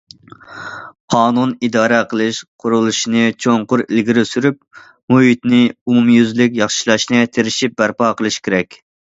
[1.13, 4.81] قانۇن ئىدارە قىلىش قۇرۇلۇشىنى چوڭقۇر ئىلگىرى سۈرۈپ،
[5.15, 8.85] مۇھىتنى ئومۇميۈزلۈك ياخشىلاشنى تىرىشىپ بەرپا قىلىش كېرەك.